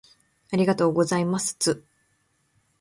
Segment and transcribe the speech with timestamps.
[0.49, 1.85] ありがとうございますつ